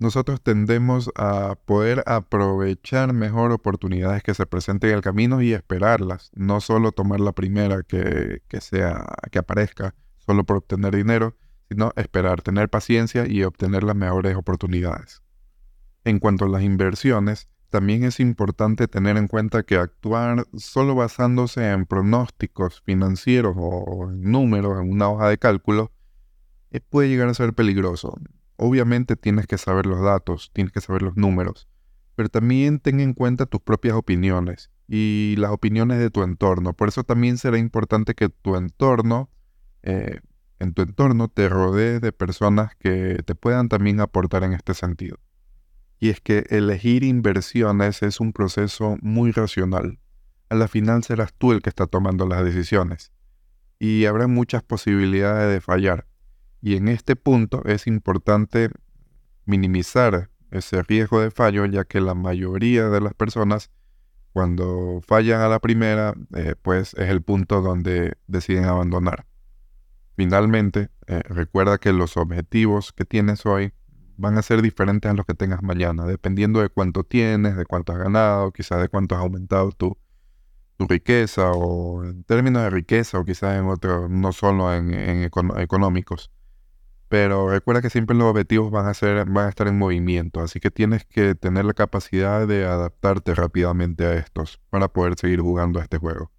nosotros 0.00 0.40
tendemos 0.40 1.10
a 1.14 1.56
poder 1.66 2.02
aprovechar 2.06 3.12
mejor 3.12 3.52
oportunidades 3.52 4.22
que 4.22 4.34
se 4.34 4.46
presenten 4.46 4.90
en 4.90 4.96
el 4.96 5.02
camino 5.02 5.42
y 5.42 5.52
esperarlas, 5.52 6.30
no 6.34 6.60
solo 6.62 6.90
tomar 6.90 7.20
la 7.20 7.32
primera 7.32 7.82
que, 7.82 8.42
que 8.48 8.60
sea 8.60 9.04
que 9.30 9.38
aparezca 9.38 9.94
solo 10.16 10.44
por 10.44 10.56
obtener 10.56 10.96
dinero, 10.96 11.36
sino 11.68 11.92
esperar, 11.96 12.40
tener 12.40 12.70
paciencia 12.70 13.26
y 13.28 13.44
obtener 13.44 13.84
las 13.84 13.94
mejores 13.94 14.34
oportunidades. 14.36 15.22
En 16.04 16.18
cuanto 16.18 16.46
a 16.46 16.48
las 16.48 16.62
inversiones, 16.62 17.48
también 17.68 18.02
es 18.02 18.20
importante 18.20 18.88
tener 18.88 19.18
en 19.18 19.28
cuenta 19.28 19.62
que 19.62 19.76
actuar 19.76 20.46
solo 20.56 20.94
basándose 20.94 21.70
en 21.70 21.84
pronósticos 21.84 22.80
financieros 22.80 23.54
o 23.56 24.08
en 24.10 24.22
números 24.22 24.80
en 24.80 24.90
una 24.90 25.10
hoja 25.10 25.28
de 25.28 25.36
cálculo 25.36 25.92
eh, 26.70 26.80
puede 26.80 27.08
llegar 27.10 27.28
a 27.28 27.34
ser 27.34 27.52
peligroso. 27.52 28.18
Obviamente 28.62 29.16
tienes 29.16 29.46
que 29.46 29.56
saber 29.56 29.86
los 29.86 30.02
datos, 30.02 30.50
tienes 30.52 30.70
que 30.70 30.82
saber 30.82 31.00
los 31.00 31.16
números, 31.16 31.66
pero 32.14 32.28
también 32.28 32.78
ten 32.78 33.00
en 33.00 33.14
cuenta 33.14 33.46
tus 33.46 33.62
propias 33.62 33.94
opiniones 33.94 34.70
y 34.86 35.34
las 35.38 35.50
opiniones 35.50 35.98
de 35.98 36.10
tu 36.10 36.22
entorno. 36.22 36.74
Por 36.74 36.88
eso 36.88 37.02
también 37.02 37.38
será 37.38 37.56
importante 37.56 38.14
que 38.14 38.28
tu 38.28 38.56
entorno, 38.56 39.30
eh, 39.82 40.20
en 40.58 40.74
tu 40.74 40.82
entorno 40.82 41.28
te 41.28 41.48
rodees 41.48 42.02
de 42.02 42.12
personas 42.12 42.76
que 42.76 43.22
te 43.24 43.34
puedan 43.34 43.70
también 43.70 43.98
aportar 43.98 44.44
en 44.44 44.52
este 44.52 44.74
sentido. 44.74 45.16
Y 45.98 46.10
es 46.10 46.20
que 46.20 46.44
elegir 46.50 47.02
inversiones 47.02 48.02
es 48.02 48.20
un 48.20 48.34
proceso 48.34 48.98
muy 49.00 49.32
racional. 49.32 49.98
A 50.50 50.54
la 50.54 50.68
final 50.68 51.02
serás 51.02 51.32
tú 51.32 51.52
el 51.52 51.62
que 51.62 51.70
está 51.70 51.86
tomando 51.86 52.26
las 52.26 52.44
decisiones. 52.44 53.10
Y 53.78 54.04
habrá 54.04 54.26
muchas 54.26 54.62
posibilidades 54.62 55.50
de 55.50 55.62
fallar. 55.62 56.09
Y 56.62 56.76
en 56.76 56.88
este 56.88 57.16
punto 57.16 57.64
es 57.64 57.86
importante 57.86 58.70
minimizar 59.46 60.30
ese 60.50 60.82
riesgo 60.82 61.20
de 61.20 61.30
fallo, 61.30 61.64
ya 61.66 61.84
que 61.84 62.00
la 62.00 62.14
mayoría 62.14 62.88
de 62.88 63.00
las 63.00 63.14
personas, 63.14 63.70
cuando 64.32 65.00
fallan 65.06 65.40
a 65.40 65.48
la 65.48 65.58
primera, 65.60 66.14
eh, 66.34 66.54
pues 66.60 66.94
es 66.94 67.08
el 67.08 67.22
punto 67.22 67.62
donde 67.62 68.16
deciden 68.26 68.64
abandonar. 68.64 69.26
Finalmente, 70.16 70.90
eh, 71.06 71.22
recuerda 71.28 71.78
que 71.78 71.92
los 71.92 72.16
objetivos 72.16 72.92
que 72.92 73.04
tienes 73.04 73.46
hoy 73.46 73.72
van 74.20 74.36
a 74.36 74.42
ser 74.42 74.60
diferentes 74.60 75.10
a 75.10 75.14
los 75.14 75.24
que 75.24 75.34
tengas 75.34 75.62
mañana, 75.62 76.04
dependiendo 76.04 76.60
de 76.60 76.68
cuánto 76.68 77.04
tienes, 77.04 77.56
de 77.56 77.64
cuánto 77.64 77.92
has 77.92 77.98
ganado, 77.98 78.52
quizás 78.52 78.82
de 78.82 78.88
cuánto 78.88 79.14
has 79.14 79.22
aumentado 79.22 79.72
tu, 79.72 79.96
riqueza, 80.78 81.52
o 81.52 82.04
en 82.04 82.24
términos 82.24 82.62
de 82.62 82.70
riqueza, 82.70 83.18
o 83.18 83.24
quizás 83.24 83.58
en 83.58 83.66
otro, 83.66 84.08
no 84.08 84.32
solo 84.32 84.74
en, 84.74 84.92
económicos. 85.58 86.30
Pero 87.10 87.50
recuerda 87.50 87.82
que 87.82 87.90
siempre 87.90 88.16
los 88.16 88.30
objetivos 88.30 88.70
van 88.70 88.86
a, 88.86 88.94
ser, 88.94 89.28
van 89.28 89.46
a 89.46 89.48
estar 89.48 89.66
en 89.66 89.76
movimiento, 89.76 90.40
así 90.40 90.60
que 90.60 90.70
tienes 90.70 91.04
que 91.04 91.34
tener 91.34 91.64
la 91.64 91.74
capacidad 91.74 92.46
de 92.46 92.64
adaptarte 92.64 93.34
rápidamente 93.34 94.06
a 94.06 94.14
estos 94.14 94.60
para 94.70 94.86
poder 94.86 95.16
seguir 95.16 95.40
jugando 95.40 95.80
a 95.80 95.82
este 95.82 95.98
juego. 95.98 96.30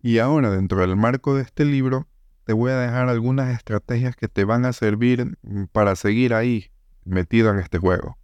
Y 0.00 0.18
ahora, 0.18 0.52
dentro 0.52 0.82
del 0.82 0.94
marco 0.94 1.34
de 1.34 1.42
este 1.42 1.64
libro, 1.64 2.06
te 2.44 2.52
voy 2.52 2.70
a 2.70 2.78
dejar 2.78 3.08
algunas 3.08 3.52
estrategias 3.52 4.14
que 4.14 4.28
te 4.28 4.44
van 4.44 4.64
a 4.66 4.72
servir 4.72 5.36
mm, 5.42 5.64
para 5.72 5.96
seguir 5.96 6.32
ahí, 6.32 6.70
metido 7.04 7.50
en 7.50 7.58
este 7.58 7.78
juego. 7.78 8.18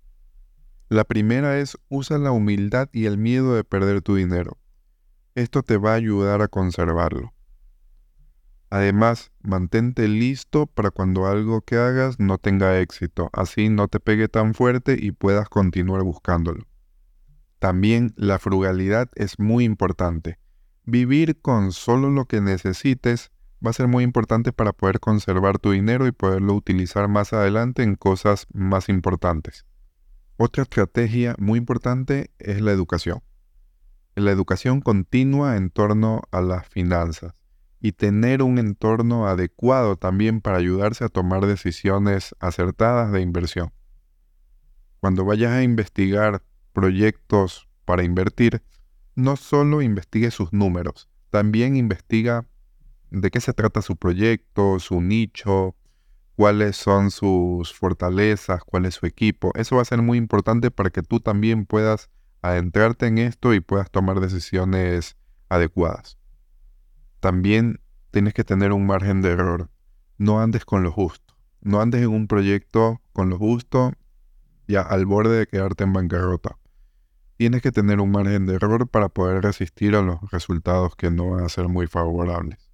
La 0.90 1.02
primera 1.02 1.58
es 1.58 1.76
usa 1.88 2.18
la 2.18 2.30
humildad 2.30 2.88
y 2.92 3.06
el 3.06 3.18
miedo 3.18 3.56
de 3.56 3.64
perder 3.64 4.00
tu 4.00 4.14
dinero. 4.14 4.58
Esto 5.34 5.64
te 5.64 5.76
va 5.76 5.94
a 5.94 5.96
ayudar 5.96 6.40
a 6.40 6.46
conservarlo. 6.46 7.34
Además, 8.72 9.32
mantente 9.42 10.08
listo 10.08 10.66
para 10.66 10.90
cuando 10.90 11.26
algo 11.26 11.60
que 11.60 11.76
hagas 11.76 12.18
no 12.18 12.38
tenga 12.38 12.80
éxito, 12.80 13.28
así 13.34 13.68
no 13.68 13.86
te 13.86 14.00
pegue 14.00 14.28
tan 14.28 14.54
fuerte 14.54 14.96
y 14.98 15.12
puedas 15.12 15.50
continuar 15.50 16.04
buscándolo. 16.04 16.64
También 17.58 18.14
la 18.16 18.38
frugalidad 18.38 19.10
es 19.14 19.38
muy 19.38 19.64
importante. 19.64 20.38
Vivir 20.84 21.38
con 21.42 21.72
solo 21.72 22.08
lo 22.08 22.24
que 22.24 22.40
necesites 22.40 23.30
va 23.62 23.68
a 23.68 23.74
ser 23.74 23.88
muy 23.88 24.04
importante 24.04 24.54
para 24.54 24.72
poder 24.72 25.00
conservar 25.00 25.58
tu 25.58 25.72
dinero 25.72 26.06
y 26.06 26.12
poderlo 26.12 26.54
utilizar 26.54 27.08
más 27.08 27.34
adelante 27.34 27.82
en 27.82 27.94
cosas 27.94 28.46
más 28.54 28.88
importantes. 28.88 29.66
Otra 30.38 30.62
estrategia 30.62 31.36
muy 31.38 31.58
importante 31.58 32.30
es 32.38 32.62
la 32.62 32.72
educación. 32.72 33.22
La 34.14 34.30
educación 34.30 34.80
continua 34.80 35.58
en 35.58 35.68
torno 35.68 36.22
a 36.30 36.40
las 36.40 36.66
finanzas 36.66 37.34
y 37.84 37.92
tener 37.92 38.42
un 38.42 38.58
entorno 38.58 39.26
adecuado 39.26 39.96
también 39.96 40.40
para 40.40 40.58
ayudarse 40.58 41.04
a 41.04 41.08
tomar 41.08 41.44
decisiones 41.46 42.32
acertadas 42.38 43.10
de 43.10 43.20
inversión. 43.20 43.72
Cuando 45.00 45.24
vayas 45.24 45.50
a 45.50 45.64
investigar 45.64 46.44
proyectos 46.72 47.68
para 47.84 48.04
invertir, 48.04 48.62
no 49.16 49.34
solo 49.34 49.82
investigue 49.82 50.30
sus 50.30 50.52
números, 50.52 51.10
también 51.30 51.74
investiga 51.74 52.46
de 53.10 53.32
qué 53.32 53.40
se 53.40 53.52
trata 53.52 53.82
su 53.82 53.96
proyecto, 53.96 54.78
su 54.78 55.00
nicho, 55.00 55.74
cuáles 56.36 56.76
son 56.76 57.10
sus 57.10 57.74
fortalezas, 57.74 58.62
cuál 58.62 58.86
es 58.86 58.94
su 58.94 59.06
equipo. 59.06 59.50
Eso 59.56 59.74
va 59.74 59.82
a 59.82 59.86
ser 59.86 60.00
muy 60.02 60.18
importante 60.18 60.70
para 60.70 60.90
que 60.90 61.02
tú 61.02 61.18
también 61.18 61.66
puedas 61.66 62.10
adentrarte 62.42 63.08
en 63.08 63.18
esto 63.18 63.54
y 63.54 63.60
puedas 63.60 63.90
tomar 63.90 64.20
decisiones 64.20 65.16
adecuadas. 65.48 66.21
También 67.22 67.80
tienes 68.10 68.34
que 68.34 68.44
tener 68.44 68.72
un 68.72 68.84
margen 68.84 69.22
de 69.22 69.30
error. 69.30 69.70
No 70.18 70.42
andes 70.42 70.66
con 70.66 70.82
lo 70.82 70.92
justo. 70.92 71.34
No 71.62 71.80
andes 71.80 72.02
en 72.02 72.10
un 72.10 72.26
proyecto 72.26 73.00
con 73.14 73.30
lo 73.30 73.38
justo 73.38 73.92
ya 74.68 74.82
al 74.82 75.06
borde 75.06 75.38
de 75.38 75.46
quedarte 75.46 75.84
en 75.84 75.94
bancarrota. 75.94 76.58
Tienes 77.38 77.62
que 77.62 77.72
tener 77.72 77.98
un 78.00 78.10
margen 78.10 78.44
de 78.44 78.56
error 78.56 78.86
para 78.86 79.08
poder 79.08 79.42
resistir 79.42 79.96
a 79.96 80.02
los 80.02 80.30
resultados 80.30 80.96
que 80.96 81.10
no 81.10 81.30
van 81.30 81.44
a 81.44 81.48
ser 81.48 81.68
muy 81.68 81.86
favorables 81.86 82.72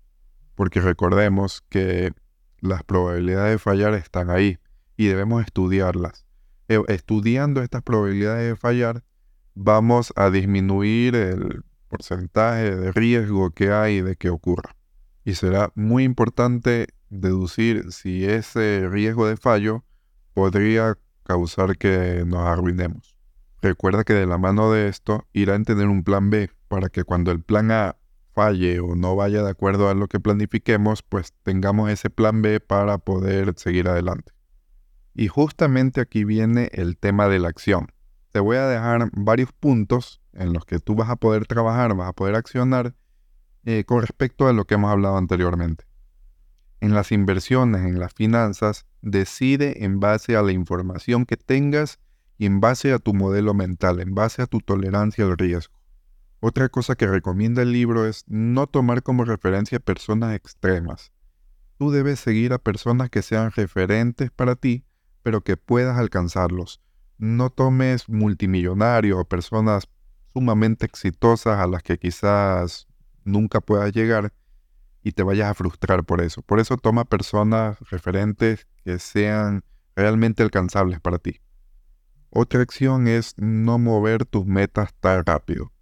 porque 0.59 0.81
recordemos 0.81 1.63
que 1.69 2.13
las 2.59 2.83
probabilidades 2.83 3.53
de 3.53 3.59
fallar 3.59 3.95
están 3.95 4.29
ahí 4.29 4.59
y 4.97 5.07
debemos 5.07 5.45
estudiarlas. 5.45 6.27
E, 6.67 6.83
estudiando 6.89 7.63
estas 7.63 7.83
probabilidades 7.83 8.49
de 8.49 8.57
fallar, 8.57 9.05
vamos 9.55 10.13
a 10.17 10.31
disminuir 10.31 11.15
el 11.15 11.63
porcentaje 11.89 12.77
de 12.77 12.93
riesgo 12.93 13.51
que 13.51 13.73
hay 13.73 14.01
de 14.01 14.17
que 14.17 14.31
ocurra. 14.31 14.77
Y 15.25 15.35
será 15.35 15.73
muy 15.75 16.05
importante 16.05 16.89
deducir 17.11 17.93
si 17.93 18.25
ese 18.25 18.89
riesgo 18.91 19.27
de 19.27 19.37
fallo 19.37 19.85
podría 20.35 20.97
causar 21.25 21.77
que 21.77 22.25
nos 22.27 22.47
arruinemos. 22.47 23.17
Recuerda 23.61 24.05
que 24.05 24.13
de 24.13 24.27
la 24.27 24.39
mano 24.39 24.71
de 24.71 24.89
esto 24.89 25.27
irá 25.33 25.57
a 25.57 25.63
tener 25.63 25.89
un 25.89 26.05
plan 26.05 26.31
B 26.31 26.51
para 26.69 26.89
que 26.89 27.05
cuando 27.05 27.33
el 27.33 27.43
plan 27.43 27.71
A 27.73 27.97
falle 28.33 28.79
o 28.79 28.95
no 28.95 29.17
vaya 29.17 29.43
de 29.43 29.51
acuerdo 29.51 29.89
a 29.89 29.95
lo 29.95 30.07
que 30.07 30.21
planifiquemos, 30.21 31.03
pues 31.03 31.33
tengamos 31.43 31.91
ese 31.91 32.09
plan 32.09 32.41
B 32.41 32.61
para 32.61 32.99
poder 32.99 33.55
seguir 33.57 33.89
adelante. 33.89 34.33
Y 35.13 35.27
justamente 35.27 36.01
aquí 36.01 36.23
viene 36.23 36.71
el 36.73 36.97
tema 36.97 37.27
de 37.27 37.41
la 37.41 37.49
acción. 37.49 37.89
Te 38.31 38.39
voy 38.39 38.57
a 38.59 38.69
dejar 38.69 39.11
varios 39.13 39.53
puntos 39.53 40.21
en 40.39 40.53
los 40.53 40.65
que 40.65 40.79
tú 40.79 40.95
vas 40.95 41.11
a 41.11 41.17
poder 41.17 41.47
trabajar, 41.47 41.95
vas 41.95 42.09
a 42.09 42.13
poder 42.13 42.37
accionar 42.37 42.95
eh, 43.65 43.85
con 43.85 44.01
respecto 44.01 44.47
a 44.47 44.53
lo 44.53 44.65
que 44.65 44.75
hemos 44.75 44.91
hablado 44.91 45.17
anteriormente. 45.17 45.85
En 46.81 46.95
las 46.95 47.11
inversiones, 47.13 47.83
en 47.83 47.99
las 47.99 48.15
finanzas, 48.15 48.87
decide 49.03 49.85
en 49.85 50.01
base 50.01 50.37
a 50.37 50.43
la 50.43 50.53
información 50.53 51.27
que 51.27 51.37
tengas 51.37 51.99
y 52.39 52.47
en 52.47 52.61
base 52.61 52.93
a 52.93 53.01
tu 53.01 53.15
modelo 53.15 53.53
mental, 53.53 54.01
en 54.01 54.15
base 54.15 54.43
a 54.43 54.47
tu 54.47 54.61
tolerancia 54.61 55.25
al 55.25 55.37
riesgo. 55.37 55.79
Otra 56.41 56.69
cosa 56.69 56.95
que 56.95 57.09
recomienda 57.09 57.63
el 57.63 57.73
libro 57.73 58.07
es 58.07 58.25
no 58.29 58.69
tomar 58.69 59.03
como 59.03 59.25
referencia 59.25 59.81
personas 59.81 60.37
extremas. 60.37 61.13
Tú 61.79 61.91
debes 61.91 62.21
seguir 62.21 62.53
a 62.53 62.59
personas 62.59 63.11
que 63.11 63.23
sean 63.23 63.51
referentes 63.51 64.31
para 64.31 64.55
ti, 64.55 64.85
pero 65.25 65.43
que 65.43 65.57
puedas 65.57 65.99
alcanzarlos. 65.99 66.81
No 67.19 67.51
tomes 67.51 68.09
multimillonarios 68.09 69.19
o 69.19 69.25
personas 69.25 69.89
sumamente 70.33 70.87
exitosas 70.87 71.59
a 71.59 71.67
las 71.67 71.83
que 71.83 71.99
quizás 71.99 72.87
nunca 73.25 73.61
puedas 73.61 73.93
llegar 73.93 74.33
y 75.03 75.13
te 75.13 75.23
vayas 75.23 75.51
a 75.51 75.55
frustrar 75.55 76.05
por 76.05 76.21
eso. 76.21 76.43
Por 76.43 76.61
eso 76.61 76.77
toma 76.77 77.05
personas 77.05 77.79
referentes 77.91 78.67
que 78.85 78.99
sean 78.99 79.65
realmente 79.97 80.43
alcanzables 80.43 81.01
para 81.01 81.19
ti. 81.19 81.41
Otra 82.31 82.63
acción 82.63 83.09
es 83.09 83.35
no 83.39 83.79
mover 83.79 84.25
tus 84.27 84.45
metas 84.47 84.95
tan 85.01 85.25
rápido. 85.25 85.73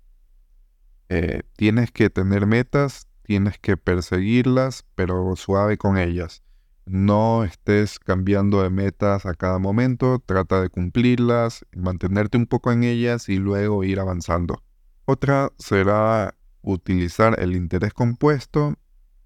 Eh, 1.08 1.42
tienes 1.56 1.90
que 1.90 2.10
tener 2.10 2.46
metas, 2.46 3.08
tienes 3.22 3.58
que 3.58 3.76
perseguirlas, 3.76 4.84
pero 4.94 5.34
suave 5.36 5.76
con 5.76 5.98
ellas. 5.98 6.42
No 6.86 7.42
estés 7.42 7.98
cambiando 7.98 8.62
de 8.62 8.70
metas 8.70 9.26
a 9.26 9.34
cada 9.34 9.58
momento, 9.58 10.22
trata 10.24 10.60
de 10.60 10.70
cumplirlas, 10.70 11.66
mantenerte 11.74 12.38
un 12.38 12.46
poco 12.46 12.70
en 12.70 12.84
ellas 12.84 13.28
y 13.28 13.38
luego 13.38 13.82
ir 13.82 13.98
avanzando. 13.98 14.62
Otra 15.04 15.52
será 15.58 16.36
utilizar 16.62 17.40
el 17.40 17.56
interés 17.56 17.92
compuesto 17.92 18.76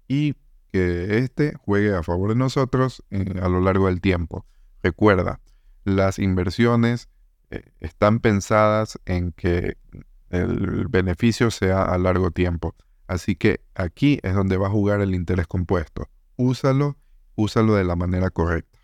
y 0.07 0.35
que 0.71 1.19
éste 1.19 1.53
juegue 1.63 1.93
a 1.95 2.01
favor 2.01 2.29
de 2.29 2.35
nosotros 2.35 3.03
eh, 3.11 3.39
a 3.39 3.47
lo 3.47 3.61
largo 3.61 3.87
del 3.87 4.01
tiempo. 4.01 4.45
Recuerda, 4.81 5.39
las 5.83 6.17
inversiones 6.17 7.09
eh, 7.51 7.63
están 7.79 8.21
pensadas 8.21 8.99
en 9.05 9.33
que 9.33 9.77
el 10.29 10.87
beneficio 10.87 11.51
sea 11.51 11.83
a 11.83 11.97
largo 11.99 12.31
tiempo. 12.31 12.73
Así 13.05 13.35
que 13.35 13.61
aquí 13.75 14.19
es 14.23 14.33
donde 14.33 14.57
va 14.57 14.67
a 14.67 14.71
jugar 14.71 15.01
el 15.01 15.13
interés 15.13 15.45
compuesto. 15.45 16.09
Úsalo, 16.37 16.97
úsalo 17.35 17.75
de 17.75 17.83
la 17.83 17.95
manera 17.95 18.29
correcta. 18.29 18.79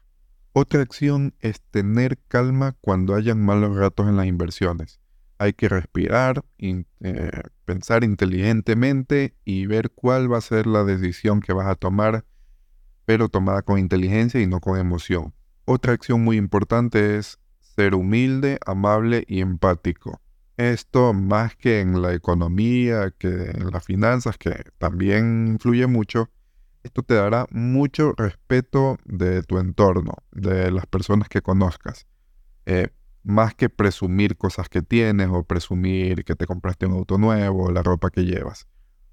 Otra 0.53 0.81
acción 0.81 1.35
es 1.39 1.61
tener 1.61 2.17
calma 2.27 2.75
cuando 2.81 3.13
hayan 3.13 3.45
malos 3.45 3.75
ratos 3.75 4.07
en 4.07 4.17
las 4.17 4.25
inversiones. 4.25 4.99
Hay 5.37 5.53
que 5.53 5.69
respirar, 5.69 6.43
eh, 6.57 7.31
pensar 7.63 8.03
inteligentemente 8.03 9.35
y 9.45 9.67
ver 9.67 9.91
cuál 9.91 10.33
va 10.33 10.39
a 10.39 10.41
ser 10.41 10.65
la 10.65 10.83
decisión 10.83 11.41
que 11.41 11.53
vas 11.53 11.67
a 11.67 11.75
tomar, 11.75 12.25
pero 13.05 13.29
tomada 13.29 13.61
con 13.61 13.77
inteligencia 13.77 14.41
y 14.41 14.47
no 14.47 14.59
con 14.59 14.79
emoción. 14.79 15.33
Otra 15.65 15.93
acción 15.93 16.23
muy 16.23 16.37
importante 16.37 17.17
es 17.17 17.37
ser 17.59 17.93
humilde, 17.93 18.57
amable 18.65 19.25
y 19.27 19.41
empático. 19.41 20.19
Esto 20.57 21.13
más 21.13 21.55
que 21.55 21.81
en 21.81 22.01
la 22.01 22.15
economía, 22.15 23.13
que 23.15 23.51
en 23.51 23.69
las 23.69 23.85
finanzas, 23.85 24.39
que 24.39 24.63
también 24.79 25.45
influye 25.49 25.85
mucho, 25.85 26.31
esto 26.87 27.03
te 27.03 27.15
dará 27.15 27.45
mucho 27.51 28.13
respeto 28.17 28.97
de 29.05 29.43
tu 29.43 29.59
entorno, 29.59 30.13
de 30.31 30.71
las 30.71 30.85
personas 30.87 31.27
que 31.29 31.41
conozcas. 31.41 32.07
Eh, 32.65 32.89
más 33.23 33.53
que 33.53 33.69
presumir 33.69 34.37
cosas 34.37 34.69
que 34.69 34.81
tienes 34.81 35.27
o 35.29 35.43
presumir 35.43 36.23
que 36.23 36.35
te 36.35 36.45
compraste 36.45 36.85
un 36.85 36.93
auto 36.93 37.17
nuevo 37.17 37.65
o 37.65 37.71
la 37.71 37.83
ropa 37.83 38.09
que 38.09 38.23
llevas. 38.23 38.67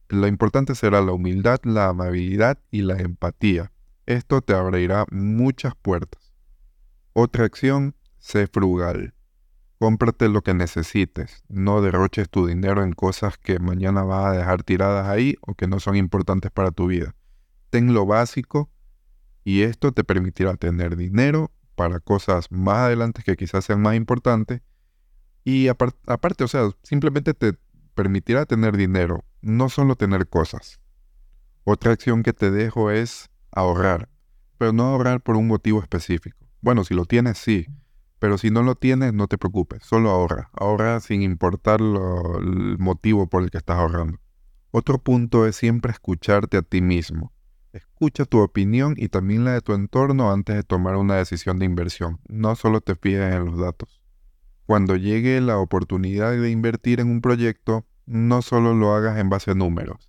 Lo 0.08 0.28
importante 0.28 0.76
será 0.76 1.00
la 1.00 1.12
humildad, 1.12 1.58
la 1.64 1.88
amabilidad 1.88 2.58
y 2.70 2.82
la 2.82 2.96
empatía. 2.96 3.72
Esto 4.06 4.40
te 4.40 4.54
abrirá 4.54 5.04
muchas 5.10 5.74
puertas. 5.74 6.32
Otra 7.12 7.44
acción, 7.44 7.96
sé 8.18 8.46
frugal. 8.46 9.14
Cómprate 9.80 10.28
lo 10.28 10.42
que 10.42 10.54
necesites, 10.54 11.42
no 11.48 11.82
derroches 11.82 12.30
tu 12.30 12.46
dinero 12.46 12.84
en 12.84 12.92
cosas 12.92 13.36
que 13.36 13.58
mañana 13.58 14.04
vas 14.04 14.26
a 14.26 14.32
dejar 14.38 14.62
tiradas 14.62 15.08
ahí 15.08 15.34
o 15.40 15.54
que 15.54 15.66
no 15.66 15.80
son 15.80 15.96
importantes 15.96 16.52
para 16.52 16.70
tu 16.70 16.86
vida. 16.86 17.16
Ten 17.74 17.92
lo 17.92 18.06
básico 18.06 18.70
y 19.42 19.62
esto 19.62 19.90
te 19.90 20.04
permitirá 20.04 20.54
tener 20.54 20.94
dinero 20.94 21.50
para 21.74 21.98
cosas 21.98 22.52
más 22.52 22.76
adelante 22.76 23.24
que 23.24 23.34
quizás 23.34 23.64
sean 23.64 23.82
más 23.82 23.96
importantes. 23.96 24.62
Y 25.42 25.66
aparte, 25.66 26.44
o 26.44 26.46
sea, 26.46 26.70
simplemente 26.84 27.34
te 27.34 27.58
permitirá 27.96 28.46
tener 28.46 28.76
dinero, 28.76 29.24
no 29.42 29.68
solo 29.70 29.96
tener 29.96 30.28
cosas. 30.28 30.78
Otra 31.64 31.90
acción 31.90 32.22
que 32.22 32.32
te 32.32 32.52
dejo 32.52 32.92
es 32.92 33.28
ahorrar, 33.50 34.08
pero 34.56 34.72
no 34.72 34.84
ahorrar 34.84 35.20
por 35.20 35.34
un 35.34 35.48
motivo 35.48 35.82
específico. 35.82 36.46
Bueno, 36.60 36.84
si 36.84 36.94
lo 36.94 37.06
tienes, 37.06 37.38
sí, 37.38 37.66
pero 38.20 38.38
si 38.38 38.52
no 38.52 38.62
lo 38.62 38.76
tienes, 38.76 39.12
no 39.14 39.26
te 39.26 39.36
preocupes, 39.36 39.82
solo 39.82 40.10
ahorra. 40.10 40.48
Ahorra 40.52 41.00
sin 41.00 41.22
importar 41.22 41.80
el 41.80 42.78
motivo 42.78 43.26
por 43.28 43.42
el 43.42 43.50
que 43.50 43.58
estás 43.58 43.78
ahorrando. 43.78 44.20
Otro 44.70 45.02
punto 45.02 45.44
es 45.44 45.56
siempre 45.56 45.90
escucharte 45.90 46.56
a 46.56 46.62
ti 46.62 46.80
mismo. 46.80 47.33
Escucha 47.74 48.24
tu 48.24 48.38
opinión 48.38 48.94
y 48.96 49.08
también 49.08 49.44
la 49.44 49.54
de 49.54 49.60
tu 49.60 49.72
entorno 49.72 50.30
antes 50.30 50.54
de 50.54 50.62
tomar 50.62 50.94
una 50.94 51.16
decisión 51.16 51.58
de 51.58 51.64
inversión. 51.64 52.20
No 52.28 52.54
solo 52.54 52.80
te 52.80 52.94
fijes 52.94 53.34
en 53.34 53.46
los 53.46 53.58
datos. 53.58 54.00
Cuando 54.64 54.94
llegue 54.94 55.40
la 55.40 55.58
oportunidad 55.58 56.30
de 56.40 56.50
invertir 56.52 57.00
en 57.00 57.08
un 57.08 57.20
proyecto, 57.20 57.84
no 58.06 58.42
solo 58.42 58.74
lo 58.74 58.94
hagas 58.94 59.18
en 59.18 59.28
base 59.28 59.50
a 59.50 59.54
números. 59.56 60.08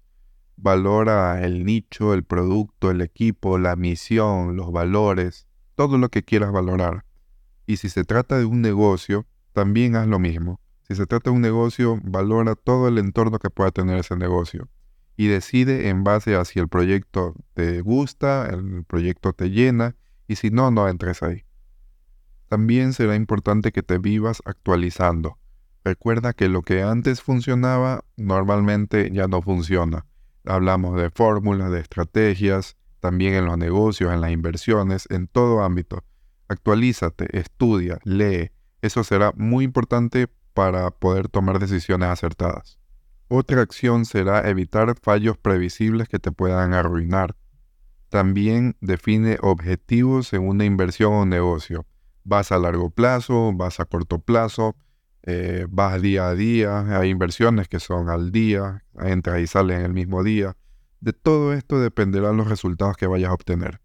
Valora 0.58 1.44
el 1.44 1.66
nicho, 1.66 2.14
el 2.14 2.24
producto, 2.24 2.92
el 2.92 3.02
equipo, 3.02 3.58
la 3.58 3.76
misión, 3.76 4.56
los 4.56 4.72
valores, 4.72 5.48
todo 5.74 5.98
lo 5.98 6.10
que 6.10 6.22
quieras 6.22 6.52
valorar. 6.52 7.04
Y 7.66 7.78
si 7.78 7.90
se 7.90 8.04
trata 8.04 8.38
de 8.38 8.46
un 8.46 8.62
negocio, 8.62 9.26
también 9.54 9.96
haz 9.96 10.06
lo 10.06 10.20
mismo. 10.20 10.60
Si 10.84 10.94
se 10.94 11.08
trata 11.08 11.32
de 11.32 11.36
un 11.36 11.42
negocio, 11.42 12.00
valora 12.04 12.54
todo 12.54 12.88
el 12.90 13.00
entorno 13.00 13.40
que 13.40 13.50
pueda 13.50 13.72
tener 13.72 13.98
ese 13.98 14.16
negocio 14.16 14.70
y 15.18 15.28
decide 15.28 15.90
en 15.90 16.04
base 16.04 16.36
a 16.36 16.46
si 16.46 16.60
el 16.60 16.68
proyecto 16.68 17.34
te 17.54 17.82
gusta, 17.82 18.48
el 18.48 18.84
proyecto 18.84 19.34
te 19.34 19.50
llena 19.50 19.96
y 20.28 20.36
si 20.36 20.50
no, 20.50 20.72
no 20.72 20.88
entres 20.90 21.24
ahí. 21.24 21.46
También 22.50 22.94
será 22.94 23.16
importante 23.16 23.72
que 23.72 23.84
te 23.84 23.98
vivas 23.98 24.42
actualizando. 24.46 25.38
Recuerda 25.84 26.34
que 26.34 26.50
lo 26.50 26.62
que 26.62 26.82
antes 26.82 27.22
funcionaba 27.22 28.04
normalmente 28.18 29.12
ya 29.12 29.28
no 29.28 29.42
funciona. 29.42 30.06
Hablamos 30.46 31.00
de 31.00 31.10
fórmulas, 31.10 31.72
de 31.72 31.80
estrategias, 31.80 32.76
también 33.00 33.36
en 33.36 33.46
los 33.46 33.58
negocios, 33.58 34.14
en 34.14 34.22
las 34.22 34.32
inversiones, 34.32 35.08
en 35.10 35.28
todo 35.28 35.64
ámbito. 35.64 36.04
Actualízate, 36.48 37.38
estudia, 37.38 38.00
lee. 38.04 38.52
Eso 38.82 39.04
será 39.04 39.32
muy 39.36 39.64
importante 39.64 40.28
para 40.54 40.90
poder 40.92 41.28
tomar 41.28 41.60
decisiones 41.60 42.10
acertadas. 42.10 42.80
Otra 43.28 43.62
acción 43.62 44.06
será 44.06 44.48
evitar 44.48 44.96
fallos 45.02 45.38
previsibles 45.38 46.08
que 46.08 46.20
te 46.20 46.32
puedan 46.32 46.74
arruinar. 46.74 47.36
También 48.10 48.78
define 48.82 49.38
objetivos 49.42 50.32
en 50.34 50.48
una 50.48 50.64
inversión 50.64 51.14
o 51.14 51.26
negocio. 51.26 51.86
Vas 52.24 52.52
a 52.52 52.60
largo 52.60 52.92
plazo, 52.92 53.52
vas 53.54 53.80
a 53.80 53.86
corto 53.86 54.20
plazo, 54.20 54.76
eh, 55.24 55.66
vas 55.70 56.02
día 56.02 56.28
a 56.28 56.36
día, 56.36 57.00
hay 57.00 57.10
inversiones 57.10 57.68
que 57.68 57.80
son 57.80 58.10
al 58.10 58.32
día, 58.32 58.84
entra 59.00 59.40
y 59.40 59.48
sale 59.48 59.76
en 59.76 59.82
el 59.82 59.94
mismo 59.94 60.24
día. 60.24 60.56
De 61.00 61.12
todo 61.12 61.54
esto 61.54 61.80
dependerán 61.80 62.38
los 62.38 62.48
resultados 62.48 62.96
que 62.96 63.08
vayas 63.08 63.32
a 63.32 63.34
obtener. 63.34 63.82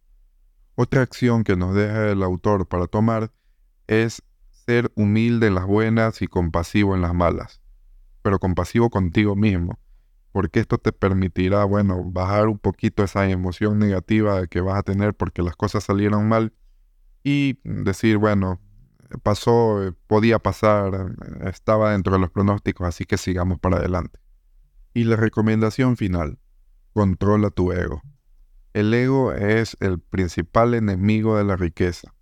Otra 0.74 1.00
acción 1.00 1.44
que 1.44 1.56
nos 1.56 1.74
deja 1.74 2.10
el 2.10 2.22
autor 2.22 2.68
para 2.68 2.86
tomar 2.86 3.32
es 3.86 4.22
ser 4.66 4.92
humilde 4.94 5.46
en 5.46 5.54
las 5.54 5.66
buenas 5.66 6.20
y 6.20 6.26
compasivo 6.26 6.94
en 6.94 7.02
las 7.02 7.14
malas, 7.14 7.60
pero 8.22 8.38
compasivo 8.38 8.90
contigo 8.90 9.36
mismo, 9.36 9.78
porque 10.32 10.60
esto 10.60 10.78
te 10.78 10.92
permitirá, 10.92 11.64
bueno, 11.64 12.02
bajar 12.04 12.48
un 12.48 12.58
poquito 12.58 13.02
esa 13.02 13.28
emoción 13.28 13.78
negativa 13.78 14.46
que 14.46 14.60
vas 14.60 14.78
a 14.78 14.82
tener 14.82 15.14
porque 15.14 15.42
las 15.42 15.56
cosas 15.56 15.84
salieron 15.84 16.28
mal 16.28 16.52
y 17.22 17.58
decir, 17.64 18.16
bueno, 18.16 18.60
pasó, 19.22 19.94
podía 20.06 20.38
pasar, 20.38 21.14
estaba 21.44 21.92
dentro 21.92 22.14
de 22.14 22.20
los 22.20 22.30
pronósticos, 22.30 22.86
así 22.86 23.04
que 23.04 23.18
sigamos 23.18 23.58
para 23.58 23.78
adelante. 23.78 24.20
Y 24.94 25.04
la 25.04 25.16
recomendación 25.16 25.96
final, 25.96 26.38
controla 26.92 27.50
tu 27.50 27.72
ego. 27.72 28.02
El 28.72 28.94
ego 28.94 29.32
es 29.32 29.76
el 29.80 29.98
principal 29.98 30.74
enemigo 30.74 31.36
de 31.36 31.44
la 31.44 31.56
riqueza 31.56 32.14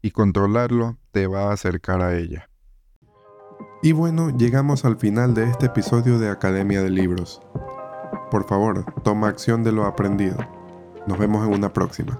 y 0.00 0.10
controlarlo 0.10 0.98
te 1.12 1.26
va 1.26 1.50
a 1.50 1.52
acercar 1.52 2.00
a 2.00 2.16
ella. 2.16 2.50
Y 3.84 3.92
bueno, 3.92 4.30
llegamos 4.30 4.86
al 4.86 4.96
final 4.96 5.34
de 5.34 5.44
este 5.44 5.66
episodio 5.66 6.18
de 6.18 6.30
Academia 6.30 6.80
de 6.80 6.88
Libros. 6.88 7.42
Por 8.30 8.46
favor, 8.46 8.86
toma 9.02 9.28
acción 9.28 9.62
de 9.62 9.72
lo 9.72 9.84
aprendido. 9.84 10.38
Nos 11.06 11.18
vemos 11.18 11.46
en 11.46 11.52
una 11.52 11.70
próxima. 11.70 12.18